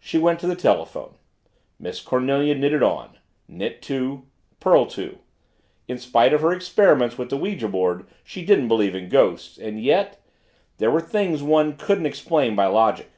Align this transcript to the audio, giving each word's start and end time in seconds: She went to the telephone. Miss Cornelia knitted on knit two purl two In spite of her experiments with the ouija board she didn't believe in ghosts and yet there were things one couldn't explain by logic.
She 0.00 0.18
went 0.18 0.40
to 0.40 0.48
the 0.48 0.56
telephone. 0.56 1.14
Miss 1.78 2.00
Cornelia 2.00 2.56
knitted 2.56 2.82
on 2.82 3.18
knit 3.46 3.80
two 3.80 4.26
purl 4.58 4.86
two 4.86 5.18
In 5.86 5.98
spite 5.98 6.32
of 6.34 6.40
her 6.40 6.52
experiments 6.52 7.16
with 7.16 7.30
the 7.30 7.36
ouija 7.36 7.68
board 7.68 8.08
she 8.24 8.44
didn't 8.44 8.66
believe 8.66 8.96
in 8.96 9.08
ghosts 9.08 9.58
and 9.58 9.80
yet 9.80 10.20
there 10.78 10.90
were 10.90 11.00
things 11.00 11.44
one 11.44 11.76
couldn't 11.76 12.06
explain 12.06 12.56
by 12.56 12.66
logic. 12.66 13.10